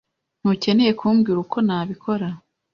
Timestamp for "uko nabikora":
1.45-2.27